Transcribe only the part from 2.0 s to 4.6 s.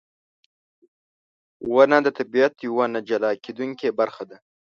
د طبیعت یوه نه جلا کېدونکې برخه ده.